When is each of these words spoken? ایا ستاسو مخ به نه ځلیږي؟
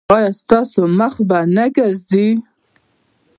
ایا 0.15 0.29
ستاسو 0.41 0.81
مخ 0.99 1.13
به 1.29 1.39
نه 1.55 1.65
ځلیږي؟ 2.01 2.31